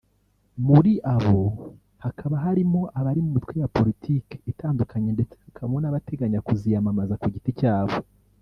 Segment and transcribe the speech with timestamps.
[0.67, 1.39] muri abo
[2.03, 7.95] hakaba harimo abari mu mitwe ya Politiki itandukanye ndetse hakabamo n’abateganya kuziyamamaza ku giti cyabo